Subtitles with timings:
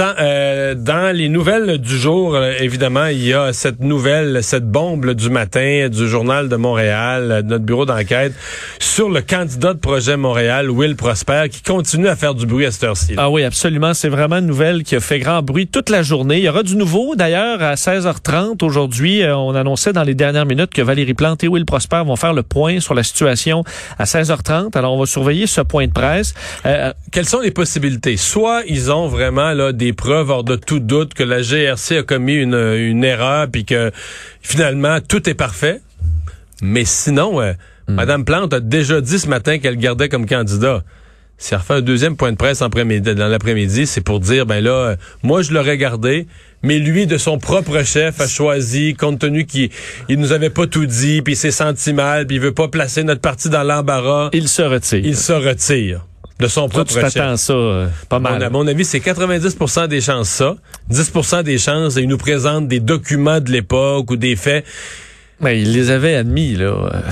[0.00, 5.12] Euh, dans les nouvelles du jour, euh, évidemment, il y a cette nouvelle, cette bombe
[5.12, 8.32] du matin du journal de Montréal, euh, notre bureau d'enquête,
[8.78, 12.70] sur le candidat de projet Montréal, Will Prosper, qui continue à faire du bruit à
[12.70, 13.16] cette heure-ci.
[13.18, 13.92] Ah oui, absolument.
[13.92, 16.38] C'est vraiment une nouvelle qui a fait grand bruit toute la journée.
[16.38, 17.14] Il y aura du nouveau.
[17.14, 21.66] D'ailleurs, à 16h30 aujourd'hui, on annonçait dans les dernières minutes que Valérie Plante et Will
[21.66, 23.62] Prosper vont faire le point sur la situation
[23.98, 24.74] à 16h30.
[24.74, 26.32] Alors, on va surveiller ce point de presse.
[27.10, 28.16] Quelles sont les possibilités?
[28.16, 32.02] Soit ils ont vraiment là des preuves hors de tout doute que la GRC a
[32.04, 33.90] commis une, une erreur puis que
[34.40, 35.80] finalement tout est parfait.
[36.62, 37.52] Mais sinon, euh,
[37.88, 37.94] hmm.
[37.94, 40.84] Madame Plante a déjà dit ce matin qu'elle gardait comme candidat.
[41.38, 44.70] Si elle refait un deuxième point de presse dans l'après-midi, c'est pour dire, ben là,
[44.70, 46.28] euh, moi je l'aurais gardé,
[46.62, 49.70] mais lui, de son propre chef, a choisi, compte tenu qu'il
[50.08, 52.68] il nous avait pas tout dit, puis il s'est senti mal, puis il veut pas
[52.68, 54.30] placer notre parti dans l'embarras.
[54.32, 55.00] Il se retire.
[55.04, 56.06] Il se retire
[56.42, 58.42] de son propre tu t'attends ça euh, pas mal.
[58.42, 60.56] à mon avis, c'est 90% des chances ça.
[60.90, 64.64] 10% des chances, il nous présente des documents de l'époque ou des faits.
[65.40, 67.02] Mais il les avait admis, là.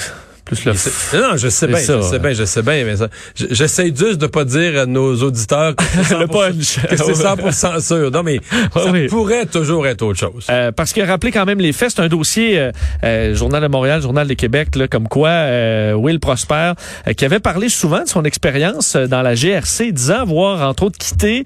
[0.52, 4.26] Non, je sais bien, je sais bien, je sais bien, mais ça, j'essaie juste de
[4.26, 6.14] pas dire à nos auditeurs que c'est
[7.20, 8.10] 100%, sûr.
[8.10, 8.40] Non, mais
[8.74, 10.46] ça pourrait toujours être autre chose.
[10.50, 12.72] Euh, parce que rappeler quand même les faits, c'est un dossier euh,
[13.04, 15.30] euh, Journal de Montréal, Journal de Québec, là, comme quoi
[15.94, 16.72] Will Prosper,
[17.16, 21.44] qui avait parlé souvent de son expérience dans la GRC, disant avoir entre autres quitté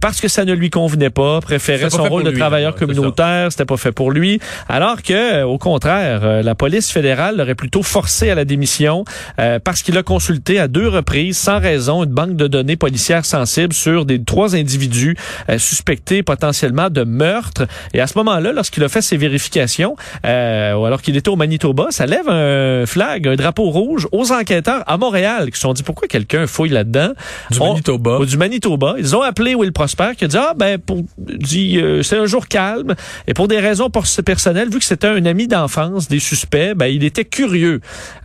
[0.00, 3.76] parce que ça ne lui convenait pas, préférait son rôle de travailleur communautaire, c'était pas
[3.76, 8.43] fait pour lui, alors que au contraire, la police fédérale l'aurait plutôt forcé à la
[8.44, 9.04] démission
[9.38, 13.24] euh, parce qu'il a consulté à deux reprises, sans raison, une banque de données policières
[13.24, 15.16] sensibles sur des trois individus
[15.48, 17.66] euh, suspectés potentiellement de meurtre.
[17.92, 21.36] Et à ce moment-là, lorsqu'il a fait ses vérifications, euh, ou alors qu'il était au
[21.36, 25.72] Manitoba, ça lève un flag, un drapeau rouge aux enquêteurs à Montréal qui se sont
[25.72, 27.12] dit pourquoi quelqu'un fouille là-dedans?
[27.50, 28.18] Du Manitoba.
[28.24, 28.94] du Manitoba.
[28.98, 32.48] Ils ont appelé Will Prosper qui a dit ah ben pour dit c'est un jour
[32.48, 32.94] calme
[33.26, 37.04] et pour des raisons personnelles vu que c'était un ami d'enfance des suspects, ben il
[37.04, 37.80] était curieux.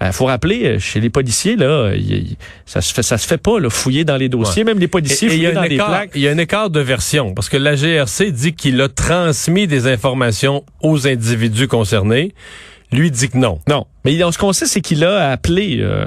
[0.10, 1.92] Il faut rappeler, euh, chez les policiers, là,
[2.66, 5.30] ça se fait, ça se fait pas, là, fouiller dans les dossiers, même les policiers
[5.30, 6.12] fouiller dans les plaques.
[6.16, 9.68] Il y a un écart de version, parce que la GRC dit qu'il a transmis
[9.68, 12.34] des informations aux individus concernés.
[12.92, 13.60] Lui dit que non.
[13.68, 13.86] Non.
[14.04, 16.06] Mais ce qu'on sait, c'est qu'il a appelé euh,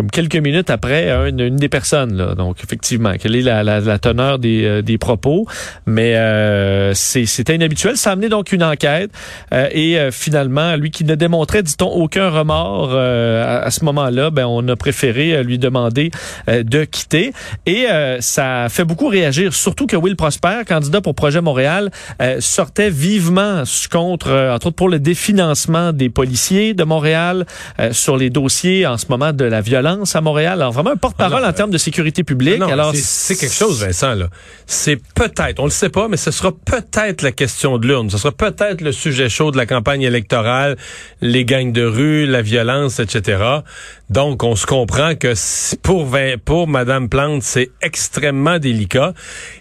[0.00, 2.16] comme quelques minutes après une, une, des personnes.
[2.16, 2.34] Là.
[2.34, 5.46] Donc, effectivement, quelle est la, la, la teneur des, euh, des, propos.
[5.84, 7.98] Mais euh, c'était inhabituel.
[7.98, 9.10] Ça a amené donc une enquête.
[9.52, 14.30] Euh, et euh, finalement, lui qui ne démontrait, dit-on, aucun remords à, à, ce moment-là,
[14.30, 16.10] ben, on a préféré lui demander
[16.48, 17.34] de quitter.
[17.66, 17.86] Et
[18.20, 21.90] ça fait beaucoup réagir, surtout que Will Prosper, candidat pour Projet Montréal,
[22.38, 27.46] sortait vivement contre, entre autres pour le définancement des policiers de Montréal,
[27.92, 30.54] sur les dossiers en ce moment de la violence à Montréal.
[30.54, 32.60] Alors, vraiment un porte-parole en termes de sécurité publique.
[32.62, 34.28] Alors, c'est quelque chose, Vincent, là.
[34.66, 38.10] C'est peut-être, on le sait pas, mais ce sera peut-être la question de l'urne.
[38.10, 40.76] Ce sera peut-être le sujet chaud de la campagne électorale,
[41.20, 43.42] les gangs de rue, la violence, etc.
[44.08, 45.34] Donc, on se comprend que
[45.82, 46.08] pour,
[46.44, 49.14] pour Mme Plante, c'est extrêmement délicat.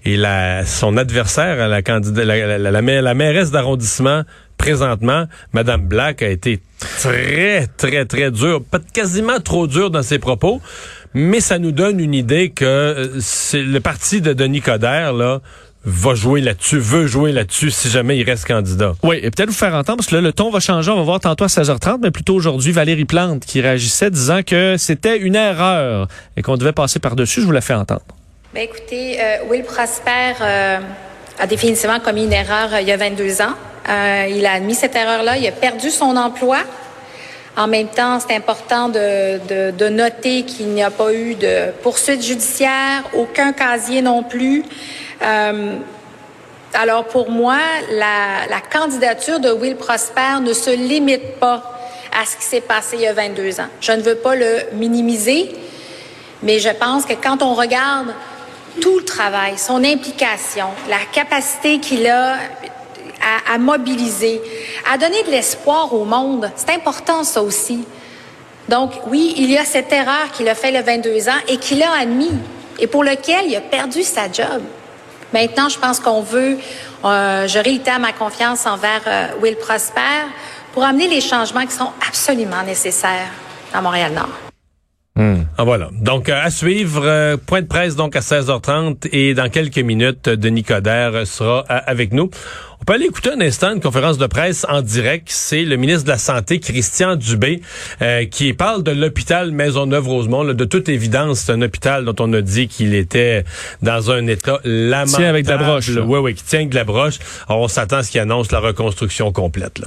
[0.05, 4.23] Et la, son adversaire, la, candidate, la, la, la mairesse d'arrondissement,
[4.59, 6.59] présentement, Mme Black a été
[6.99, 10.61] très, très, très dure, pas quasiment trop dure dans ses propos,
[11.15, 15.39] mais ça nous donne une idée que euh, c'est le parti de Denis Coderre, là,
[15.85, 18.93] va jouer là-dessus, veut jouer là-dessus si jamais il reste candidat.
[19.01, 21.03] Oui, et peut-être vous faire entendre, parce que là, le ton va changer, on va
[21.03, 25.35] voir tantôt à 16h30, mais plutôt aujourd'hui, Valérie Plante qui réagissait disant que c'était une
[25.35, 27.41] erreur et qu'on devait passer par-dessus.
[27.41, 28.01] Je vous la fais entendre.
[28.53, 30.79] Ben écoutez, euh, Will Prosper euh,
[31.39, 33.55] a définitivement commis une erreur il y a 22 ans.
[33.87, 36.57] Il a admis cette erreur-là, il a perdu son emploi.
[37.57, 43.03] En même temps, c'est important de, noter qu'il n'y a pas eu de poursuite judiciaire,
[43.13, 44.63] aucun casier non plus.
[45.21, 45.75] Euh,
[46.73, 47.57] alors pour moi,
[47.91, 51.79] la, candidature de Will Prosper ne se limite pas
[52.17, 53.67] à ce qui s'est passé il y a 22 ans.
[53.81, 55.53] Je ne veux pas le minimiser,
[56.43, 58.13] mais je pense que quand on regarde
[58.81, 62.37] tout le travail, son implication, la capacité qu'il a
[63.47, 64.41] à, mobiliser,
[64.91, 66.51] à donner de l'espoir au monde.
[66.55, 67.85] C'est important, ça aussi.
[68.67, 71.81] Donc, oui, il y a cette erreur qu'il a fait le 22 ans et qu'il
[71.81, 72.31] a admis
[72.79, 74.61] et pour lequel il a perdu sa job.
[75.33, 76.57] Maintenant, je pense qu'on veut,
[77.05, 80.25] euh, je réitère ma confiance envers euh, Will Prosper
[80.73, 83.29] pour amener les changements qui sont absolument nécessaires
[83.73, 84.48] à Montréal-Nord.
[85.61, 85.89] Ah, voilà.
[85.91, 91.27] Donc, à suivre, point de presse donc à 16h30 et dans quelques minutes, Denis Coderre
[91.27, 92.29] sera avec nous.
[92.79, 95.27] On peut aller écouter un instant une conférence de presse en direct.
[95.29, 97.59] C'est le ministre de la Santé, Christian Dubé,
[98.01, 100.45] euh, qui parle de l'hôpital Maisonneuve-Rosemont.
[100.45, 103.43] De toute évidence, c'est un hôpital dont on a dit qu'il était
[103.81, 105.17] dans un état lamentable.
[105.17, 105.89] Tient avec de la broche.
[105.89, 107.19] Oui, oui, qui tient avec de la broche.
[107.49, 109.81] Alors, on s'attend à ce qu'il annonce la reconstruction complète.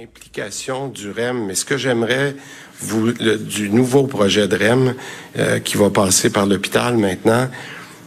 [0.00, 2.34] L'implication du REM, mais ce que j'aimerais
[2.80, 4.94] vous, du nouveau projet de REM
[5.36, 7.50] euh, qui va passer par l'hôpital maintenant,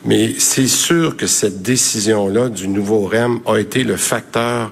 [0.04, 4.72] mais c'est sûr que cette décision-là du nouveau REM a été le facteur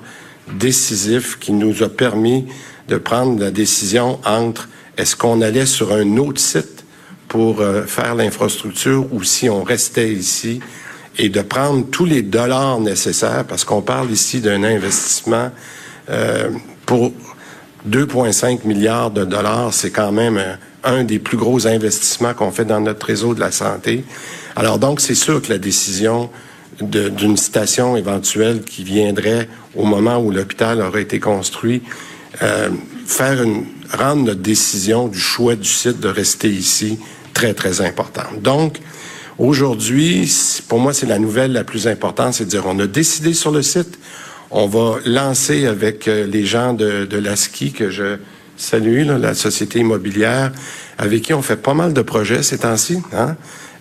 [0.51, 2.47] décisif qui nous a permis
[2.87, 4.67] de prendre la décision entre
[4.97, 6.85] est-ce qu'on allait sur un autre site
[7.27, 10.59] pour euh, faire l'infrastructure ou si on restait ici
[11.19, 15.51] et de prendre tous les dollars nécessaires parce qu'on parle ici d'un investissement
[16.85, 17.11] pour
[17.89, 22.65] 2,5 milliards de dollars, c'est quand même euh, un des plus gros investissements qu'on fait
[22.65, 24.03] dans notre réseau de la santé.
[24.55, 26.29] Alors donc, c'est sûr que la décision
[26.81, 31.83] d'une station éventuelle qui viendrait au moment où l'hôpital aurait été construit,
[32.41, 32.69] euh,
[33.05, 36.97] faire une, rendre notre décision du choix du site de rester ici
[37.33, 38.41] très, très importante.
[38.41, 38.79] Donc,
[39.37, 40.31] aujourd'hui,
[40.67, 43.51] pour moi, c'est la nouvelle la plus importante, c'est de dire, on a décidé sur
[43.51, 43.99] le site,
[44.51, 48.17] on va lancer avec euh, les gens de, de que je
[48.57, 50.51] salue, la société immobilière,
[50.97, 53.01] avec qui on fait pas mal de projets ces temps-ci.
[53.13, 53.35] Hein?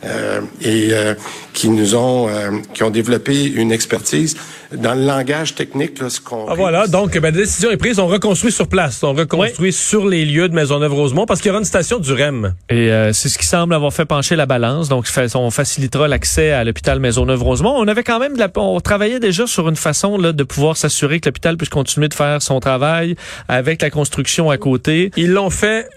[0.05, 1.15] Euh, et euh,
[1.53, 2.29] qui nous ont
[2.73, 4.35] qui ont développé une expertise
[4.73, 6.87] dans le langage technique là, ce qu'on ah, voilà.
[6.87, 9.03] donc ben, la décision est prise on reconstruit sur place.
[9.03, 12.55] On reconstruit sur les lieux de Maisonneuve-Rosemont parce qu'il y aura une station du REM.
[12.69, 14.89] Et c'est ce qui semble avoir fait pencher la balance.
[14.89, 17.75] Donc on facilitera l'accès à l'hôpital Maisonneuve-Rosemont.
[17.77, 21.21] On avait quand même la, on travaillait déjà sur une façon là, de pouvoir s'assurer
[21.21, 23.17] que l'hôpital puisse continuer de faire son travail
[23.49, 25.11] avec la construction à côté.
[25.17, 25.89] Ils l'ont fait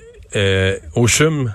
[0.95, 1.53] au CHUM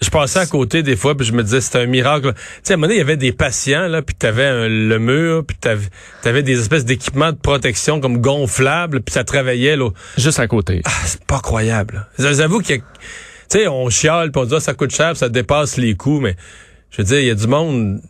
[0.00, 2.32] je passais à côté des fois, puis je me disais c'était un miracle.
[2.32, 4.98] Tu sais, à un moment donné, il y avait des patients, là, puis t'avais le
[4.98, 5.86] mur, puis t'avais
[6.24, 9.90] avais des espèces d'équipements de protection comme gonflables, puis ça travaillait là.
[10.16, 10.80] Juste à côté.
[10.84, 12.06] Ah, c'est pas croyable.
[12.18, 12.82] J'avoue qu'il y a...
[12.82, 16.20] Tu sais, on chiale, puis on dit ah, ça coûte cher, ça dépasse les coûts,
[16.20, 16.36] mais
[16.90, 18.00] je veux dire, il y a du monde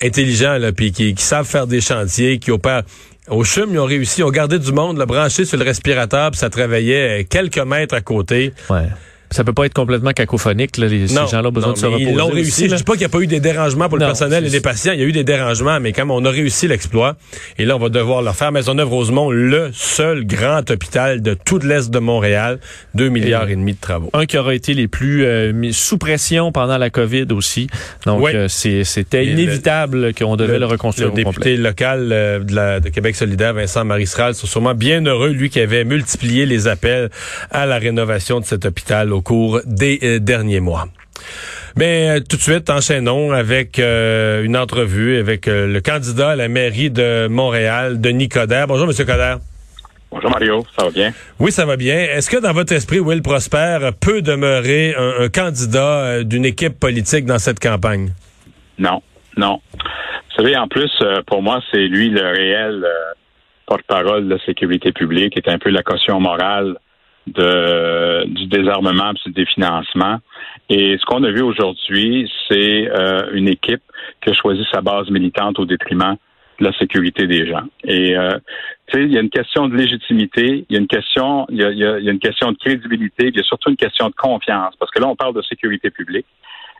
[0.00, 2.82] intelligent, là, puis qui, qui savent faire des chantiers, qui opèrent...
[3.28, 6.32] Au CHUM, ils ont réussi, ils ont gardé du monde, le branché sur le respirateur,
[6.32, 8.52] puis ça travaillait quelques mètres à côté.
[8.68, 8.88] Ouais.
[9.32, 10.76] Ça peut pas être complètement cacophonique.
[10.76, 12.10] Là, les, ces gens-là ont besoin de se reposer.
[12.10, 12.68] Ils l'ont réussi.
[12.68, 14.60] je dis pas qu'il n'y a pas eu des dérangements pour le personnel et les
[14.60, 14.92] patients.
[14.92, 17.16] Il y a eu des dérangements, mais quand même, on a réussi l'exploit.
[17.58, 18.52] Et là, on va devoir leur faire.
[18.52, 22.58] Maisonneuve-Rosemont, le seul grand hôpital de tout l'Est de Montréal.
[22.94, 24.10] Deux milliards et, demi de travaux.
[24.12, 27.68] Un qui aura été les plus euh, mis sous pression pendant la COVID aussi.
[28.06, 32.88] Donc, euh, c'était inévitable qu'on devait le, reconstruire Le député local euh, de, la, de,
[32.88, 37.10] Québec solidaire, Vincent Marisral, sont sûrement bien heureux, lui qui avait multiplié les appels
[37.50, 40.86] à la rénovation de cet hôpital au cours des euh, derniers mois.
[41.76, 46.48] Mais euh, tout de suite, enchaînons avec euh, une entrevue avec le candidat à la
[46.48, 48.66] mairie de Montréal, Denis Coderre.
[48.66, 49.38] Bonjour, Monsieur Coderre.
[50.10, 51.12] Bonjour Mario, ça va bien?
[51.38, 51.96] Oui, ça va bien.
[51.96, 57.38] Est-ce que dans votre esprit, Will Prosper peut demeurer un, candidat d'une équipe politique dans
[57.38, 58.10] cette campagne?
[58.78, 59.02] Non,
[59.38, 59.62] non.
[59.72, 60.90] Vous savez, en plus,
[61.26, 62.84] pour moi, c'est lui le réel
[63.66, 66.76] porte-parole de la sécurité publique, est un peu la caution morale
[67.26, 70.18] de, du désarmement et du définancement.
[70.68, 73.82] Et ce qu'on a vu aujourd'hui, c'est euh, une équipe
[74.20, 76.16] qui a choisi sa base militante au détriment
[76.58, 77.64] de la sécurité des gens.
[77.84, 78.38] Et euh,
[78.94, 81.70] il y a une question de légitimité, il y a une question, il y a,
[81.70, 84.74] il y a une question de crédibilité, il y a surtout une question de confiance,
[84.78, 86.26] parce que là, on parle de sécurité publique.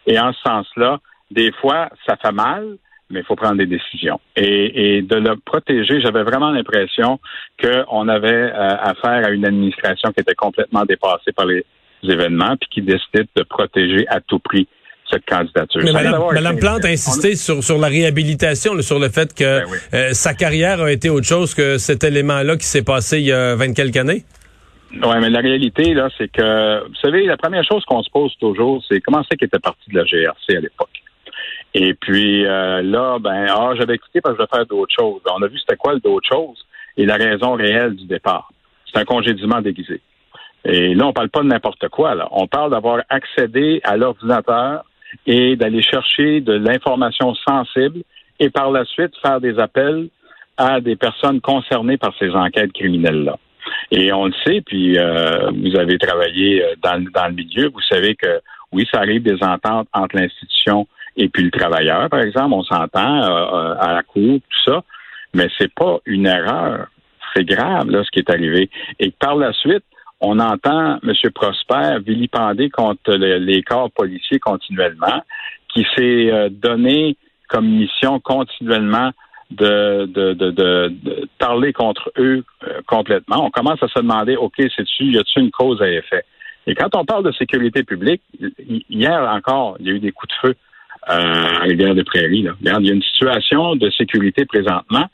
[0.07, 1.01] Et en ce sens-là,
[1.31, 2.77] des fois, ça fait mal,
[3.13, 4.19] mais il faut prendre des décisions.
[4.37, 7.21] Et, et de le protéger, j'avais vraiment l'impression
[7.63, 11.65] qu'on avait euh, affaire à une administration qui était complètement dépassée par les
[12.03, 14.67] événements, puis qui décidait de protéger à tout prix
[15.11, 15.83] cette candidature.
[15.85, 20.13] Mais Mme, Plante a insisté sur, sur la réhabilitation, sur le fait que ben euh,
[20.13, 23.55] sa carrière a été autre chose que cet élément-là qui s'est passé il y a
[23.55, 24.25] vingt quelques années?
[24.95, 28.35] Oui, mais la réalité, là, c'est que, vous savez, la première chose qu'on se pose
[28.39, 30.92] toujours, c'est comment c'est qu'il était parti de la GRC à l'époque?
[31.75, 35.21] Et puis euh, là, ben, ah, j'avais écouté parce que je vais faire d'autres choses.
[35.31, 36.65] On a vu c'était quoi le d'autres choses
[36.97, 38.51] et la raison réelle du départ.
[38.93, 40.01] C'est un congédiement déguisé.
[40.65, 42.15] Et là, on parle pas de n'importe quoi.
[42.15, 42.29] Là.
[42.31, 44.85] On parle d'avoir accédé à l'ordinateur
[45.27, 48.03] et d'aller chercher de l'information sensible
[48.39, 50.09] et par la suite faire des appels
[50.57, 53.39] à des personnes concernées par ces enquêtes criminelles-là.
[53.91, 58.15] Et on le sait, puis euh, vous avez travaillé euh, dans le milieu, vous savez
[58.15, 58.41] que
[58.73, 63.23] oui, ça arrive des ententes entre l'institution et puis le travailleur, par exemple, on s'entend
[63.23, 64.83] euh, euh, à la cour, tout ça,
[65.35, 66.87] mais c'est pas une erreur.
[67.35, 68.71] C'est grave là ce qui est arrivé.
[68.99, 69.85] Et par la suite,
[70.21, 71.13] on entend M.
[71.35, 75.23] Prosper vilipender contre les corps policiers continuellement,
[75.69, 77.17] qui s'est euh, donné
[77.49, 79.11] comme mission continuellement
[79.51, 83.45] de, de, de, de, parler contre eux euh, complètement.
[83.45, 86.25] On commence à se demander, OK, c'est-tu, y a-t-il une cause à effet?
[86.67, 88.23] Et quand on parle de sécurité publique,
[88.89, 90.57] hier encore, il y a eu des coups de feu
[91.03, 92.43] à rivière des Prairies.
[92.43, 92.53] Là.
[92.61, 95.07] Il y a une situation de sécurité présentement.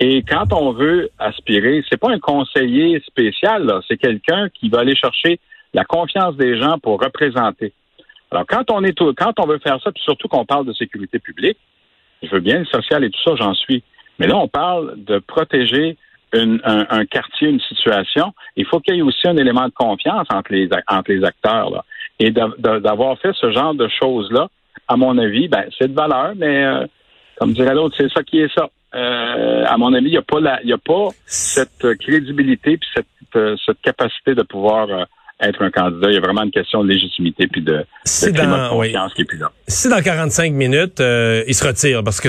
[0.00, 4.96] Et quand on veut aspirer, c'est pas un conseiller spécial, c'est quelqu'un qui va aller
[4.96, 5.38] chercher
[5.74, 7.72] la confiance des gens pour représenter.
[8.30, 11.18] Alors, quand on est quand on veut faire ça, puis surtout qu'on parle de sécurité
[11.18, 11.58] publique,
[12.22, 13.82] je veux bien le social et tout ça, j'en suis.
[14.18, 15.96] Mais là, on parle de protéger
[16.32, 18.32] un, quartier, une situation.
[18.56, 21.84] Il faut qu'il y ait aussi un élément de confiance entre les, entre les acteurs.
[22.18, 24.48] Et d'avoir fait ce genre de choses-là,
[24.88, 26.86] à mon avis, ben, c'est de valeur, mais euh,
[27.38, 28.68] comme dirait l'autre, c'est ça qui est ça.
[28.94, 32.88] Euh, à mon avis, il n'y a pas la, il a pas cette crédibilité puis
[32.94, 35.06] cette, euh, cette capacité de pouvoir
[35.40, 36.08] être un candidat.
[36.10, 39.24] Il y a vraiment une question de légitimité puis de, si dans, confiance qui est
[39.24, 39.50] plus là.
[39.66, 42.28] Si dans 45 minutes, euh, il se retire parce que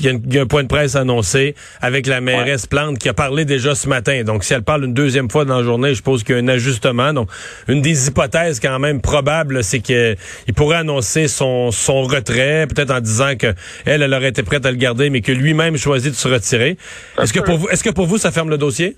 [0.00, 3.44] il y, a un point de presse annoncé avec la mairesse Plante qui a parlé
[3.44, 4.22] déjà ce matin.
[4.24, 6.42] Donc, si elle parle une deuxième fois dans la journée, je suppose qu'il y a
[6.42, 7.12] un ajustement.
[7.12, 7.30] Donc,
[7.68, 10.16] une des hypothèses quand même probables, c'est qu'il
[10.54, 13.54] pourrait annoncer son, son retrait, peut-être en disant que
[13.86, 16.76] elle, elle aurait été prête à le garder, mais que lui-même choisit de se retirer.
[17.20, 18.96] Est-ce que pour vous, est-ce que pour vous, ça ferme le dossier?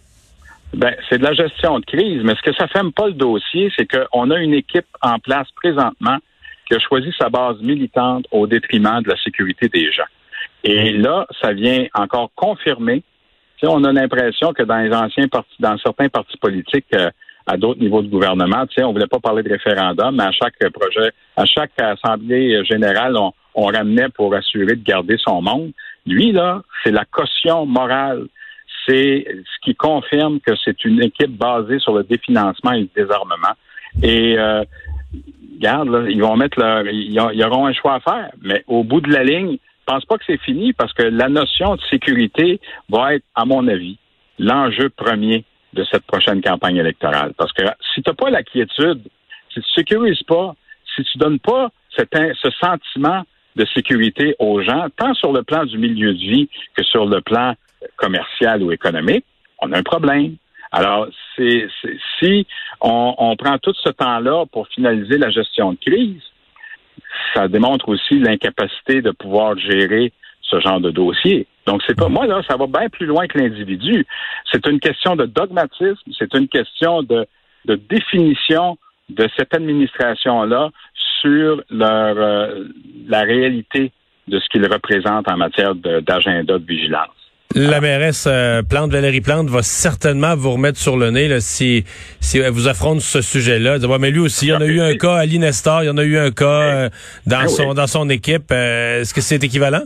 [0.77, 3.73] Ben, c'est de la gestion de crise, mais ce que ça ferme pas le dossier,
[3.77, 6.19] c'est qu'on a une équipe en place présentement
[6.67, 10.09] qui a choisi sa base militante au détriment de la sécurité des gens.
[10.65, 13.03] Et là, ça vient encore confirmer.
[13.59, 17.11] Tu sais, on a l'impression que dans les anciens partis, dans certains partis politiques, euh,
[17.47, 20.33] à d'autres niveaux de gouvernement, tu sais, on voulait pas parler de référendum, mais à
[20.33, 25.73] chaque projet, à chaque assemblée générale, on, on ramenait pour assurer de garder son monde.
[26.07, 28.27] Lui, là, c'est la caution morale
[28.87, 33.55] c'est ce qui confirme que c'est une équipe basée sur le définancement et le désarmement.
[34.03, 34.65] Et euh,
[35.57, 39.13] regarde, ils vont mettre leur, ils, auront un choix à faire, mais au bout de
[39.13, 43.25] la ligne, pense pas que c'est fini parce que la notion de sécurité va être,
[43.35, 43.99] à mon avis,
[44.39, 47.33] l'enjeu premier de cette prochaine campagne électorale.
[47.37, 47.65] Parce que
[47.95, 49.03] si tu n'as pas la quiétude,
[49.53, 50.55] si tu sécurises pas,
[50.97, 53.23] si tu donnes pas ce sentiment
[53.57, 57.21] de sécurité aux gens, tant sur le plan du milieu de vie que sur le
[57.21, 57.55] plan
[57.97, 59.25] commercial ou économique,
[59.61, 60.37] on a un problème.
[60.73, 61.69] Alors, c'est,
[62.19, 62.47] si
[62.81, 66.23] on, prend tout ce temps-là pour finaliser la gestion de crise,
[67.33, 70.13] ça démontre aussi l'incapacité de pouvoir gérer
[70.43, 71.47] ce genre de dossier.
[71.67, 74.05] Donc, c'est pas moi là, ça va bien plus loin que l'individu.
[74.51, 77.27] C'est une question de dogmatisme, c'est une question de,
[77.65, 78.77] définition
[79.09, 80.71] de cette administration-là
[81.21, 82.65] sur leur, euh,
[83.07, 83.93] la réalité
[84.29, 87.24] de ce qu'ils représentent en matière d'agenda de vigilance.
[87.57, 91.85] La mairesse euh, Plante, Valérie Plante, va certainement vous remettre sur le nez là, si,
[92.21, 93.77] si elle vous affronte ce sujet-là.
[94.01, 95.97] mais lui aussi, il y en a eu un cas à l'Inestor, il y en
[95.97, 96.89] a eu un cas euh,
[97.27, 98.51] dans, ah son, dans son équipe.
[98.51, 99.83] Euh, est-ce que c'est équivalent?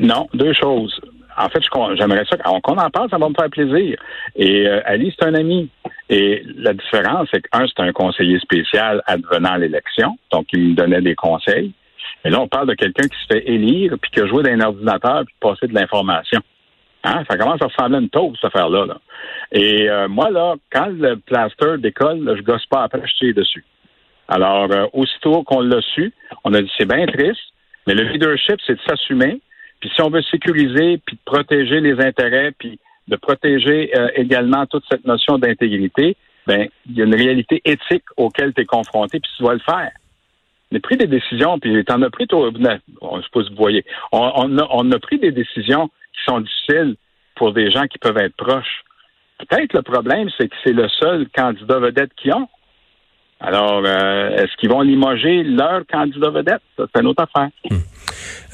[0.00, 1.00] non, deux choses.
[1.36, 1.60] En fait,
[1.98, 3.98] j'aimerais ça qu'on en parle, ça va me faire plaisir.
[4.36, 5.68] Et Ali, c'est un ami.
[6.08, 11.02] Et la différence, c'est qu'un, c'est un conseiller spécial advenant l'élection, donc il me donnait
[11.02, 11.72] des conseils.
[12.24, 14.50] Mais là, on parle de quelqu'un qui se fait élire, puis qui a joué dans
[14.50, 16.40] un ordinateur, puis passer de l'information.
[17.06, 17.22] Hein?
[17.30, 18.98] Ça commence à ressembler à une taupe, cette affaire-là.
[19.52, 23.64] Et euh, moi, là, quand le plaster décolle, je gosse pas après, je tire dessus.
[24.28, 27.52] Alors, euh, aussitôt qu'on l'a su, on a dit c'est bien triste,
[27.86, 29.40] mais le leadership, c'est de s'assumer.
[29.80, 34.66] Puis si on veut sécuriser, puis de protéger les intérêts, puis de protéger euh, également
[34.66, 36.16] toute cette notion d'intégrité,
[36.48, 39.60] ben il y a une réalité éthique auquel tu es confronté, puis tu dois le
[39.60, 39.92] faire.
[40.72, 43.56] On a pris des décisions, puis tu en as pris, toi, je sais pas vous
[43.56, 45.88] voyez, on, on a pris des décisions
[46.24, 46.96] sont difficiles
[47.34, 48.82] pour des gens qui peuvent être proches.
[49.38, 52.48] Peut-être le problème, c'est que c'est le seul candidat vedette qu'ils ont.
[53.40, 56.62] Alors, euh, est-ce qu'ils vont limoger leur candidat vedette?
[56.78, 57.50] c'est une autre affaire.
[57.70, 57.76] Hmm.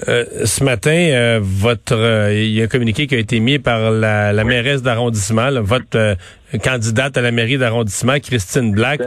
[0.09, 3.59] Euh, ce matin, euh, votre euh, il y a un communiqué qui a été mis
[3.59, 6.17] par la, mairesse d'arrondissement, votre
[6.63, 9.01] candidate à la mairie d'arrondissement, Christine Black,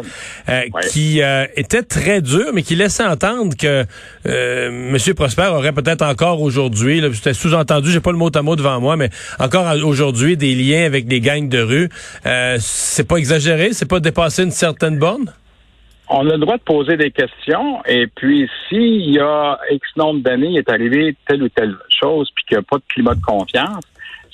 [0.90, 1.22] qui
[1.56, 3.86] était très dur, mais qui laissait entendre que
[4.26, 4.98] M.
[5.16, 8.98] Prosper aurait peut-être encore aujourd'hui, c'était sous-entendu, j'ai pas le mot à mot devant moi,
[8.98, 11.90] mais encore aujourd'hui des liens avec des gangs de rue.
[12.60, 15.32] c'est pas exagéré, c'est pas dépasser une certaine borne?
[16.10, 20.22] On a le droit de poser des questions et puis s'il y a X nombre
[20.22, 23.16] d'années, il est arrivé telle ou telle chose puis qu'il n'y a pas de climat
[23.16, 23.84] de confiance,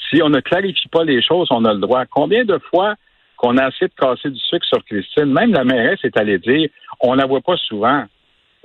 [0.09, 2.05] si on ne clarifie pas les choses, on a le droit.
[2.05, 2.95] Combien de fois
[3.37, 6.69] qu'on a essayé de casser du sucre sur Christine, même la mairesse est allée dire,
[6.99, 8.03] on la voit pas souvent.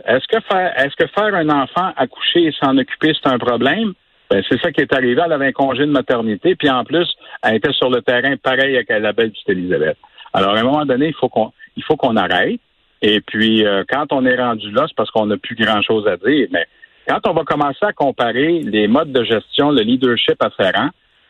[0.05, 3.95] Est-ce que faire, est-ce que faire un enfant accoucher et s'en occuper, c'est un problème?
[4.29, 5.23] Ben, c'est ça qui est arrivé.
[5.25, 7.09] Elle avait un congé de maternité, puis en plus,
[7.43, 9.97] elle était sur le terrain pareil avec la belle petite Elisabeth.
[10.35, 12.61] Alors, à un moment donné, il faut qu'on il faut qu'on arrête.
[13.03, 16.17] Et puis, euh, quand on est rendu là, c'est parce qu'on n'a plus grand-chose à
[16.17, 16.49] dire.
[16.51, 16.67] Mais
[17.09, 20.89] quand on va commencer à comparer les modes de gestion, le leadership afférent,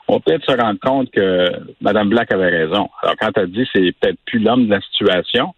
[0.08, 2.88] on peut peut-être se rendre compte que Mme Black avait raison.
[3.02, 5.54] Alors, quand elle dit c'est peut-être plus l'homme de la situation,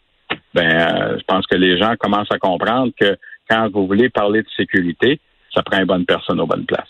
[0.55, 3.17] ben, euh, je pense que les gens commencent à comprendre que
[3.49, 5.21] quand vous voulez parler de sécurité,
[5.55, 6.87] ça prend une bonne personne aux bonnes places.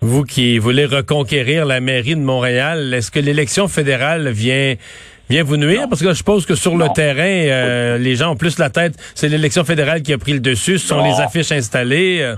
[0.00, 4.74] Vous qui voulez reconquérir la mairie de Montréal, est-ce que l'élection fédérale vient
[5.32, 5.88] vient vous nuire?
[5.88, 8.94] Parce que je suppose que sur le terrain, euh, les gens ont plus la tête.
[9.14, 10.78] C'est l'élection fédérale qui a pris le dessus.
[10.78, 12.20] Ce sont les affiches installées.
[12.20, 12.36] Euh.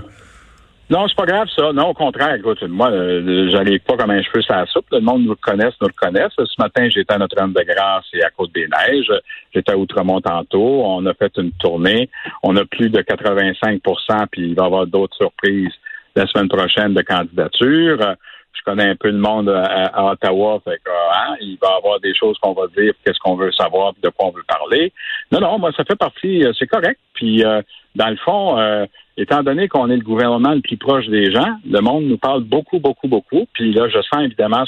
[0.89, 1.73] Non, c'est pas grave ça.
[1.73, 2.35] Non, au contraire.
[2.35, 4.85] Écoute, moi, euh, j'arrive pas comme un cheveu sur la soupe.
[4.93, 6.31] Le monde nous le connaisse, nous le connaisse.
[6.37, 9.11] Ce matin, j'étais à Notre-Dame-de-Grâce et à Côte-des-Neiges.
[9.53, 10.83] J'étais à Outremont tantôt.
[10.85, 12.09] On a fait une tournée.
[12.43, 15.73] On a plus de 85% puis il va y avoir d'autres surprises
[16.15, 18.15] la semaine prochaine de candidature.
[18.57, 21.99] Je connais un peu le monde à, Ottawa, fait que, hein, il va y avoir
[21.99, 24.91] des choses qu'on va dire, qu'est-ce qu'on veut savoir, de quoi on veut parler.
[25.31, 26.99] Non, non, moi, ça fait partie, euh, c'est correct.
[27.13, 27.61] Puis, euh,
[27.95, 28.85] dans le fond, euh,
[29.17, 32.43] étant donné qu'on est le gouvernement le plus proche des gens, le monde nous parle
[32.43, 33.45] beaucoup, beaucoup, beaucoup.
[33.53, 34.63] Puis là, je sens évidemment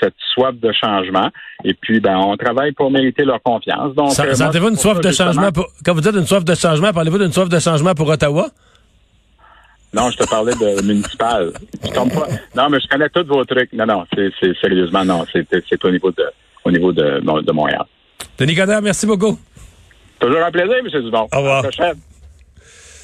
[0.00, 1.28] cette soif de changement.
[1.64, 3.94] Et puis, ben, on travaille pour mériter leur confiance.
[3.94, 7.18] Donc, sentez-vous une soif de changement pour, quand vous dites une soif de changement, parlez-vous
[7.18, 8.48] d'une soif de changement pour Ottawa?
[9.94, 11.52] Non, je te parlais de municipal.
[12.56, 13.72] Non, mais je connais tous vos trucs.
[13.74, 14.30] Non, non, c'est
[14.60, 16.24] sérieusement, non, c'est au niveau de
[16.64, 17.84] au niveau de, de Montréal.
[18.38, 19.38] Denis Coderre, merci beaucoup.
[20.20, 21.02] Toujours un plaisir, M.
[21.02, 21.28] Dubon.
[21.32, 21.64] Au revoir.